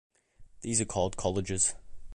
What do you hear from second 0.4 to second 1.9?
These are called colleges.